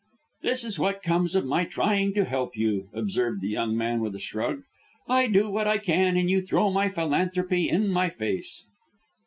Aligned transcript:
"This 0.41 0.63
is 0.63 0.79
what 0.79 1.03
comes 1.03 1.35
of 1.35 1.45
my 1.45 1.63
trying 1.63 2.15
to 2.15 2.25
help 2.25 2.57
you," 2.57 2.89
observed 2.91 3.39
the 3.39 3.49
young 3.49 3.77
man 3.77 3.99
with 3.99 4.15
a 4.15 4.19
shrug. 4.19 4.63
"I 5.07 5.27
do 5.27 5.47
what 5.47 5.67
I 5.67 5.77
can 5.77 6.17
and 6.17 6.27
you 6.27 6.41
throw 6.41 6.71
my 6.71 6.89
philanthropy 6.89 7.69
in 7.69 7.87
my 7.87 8.09
face." 8.09 8.65